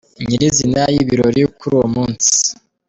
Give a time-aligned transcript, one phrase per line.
[0.27, 2.31] nyir’izina y’ibirori Kuri uwo munsi.